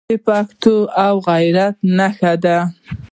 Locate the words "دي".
2.43-2.57